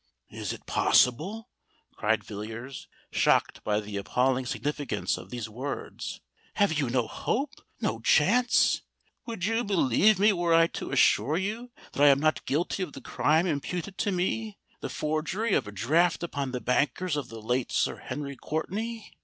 [0.31, 1.51] "Is it possible?"
[1.93, 6.21] cried Villiers, shocked by the appalling significance of these words:
[6.55, 8.81] "have you no hope—no chance——"
[9.27, 12.93] "Would you believe me were I to assure you that I am not guilty of
[12.93, 17.71] the crime imputed to me—the forgery of a draft upon the bankers of the late
[17.71, 19.11] Sir Henry Courtenay?"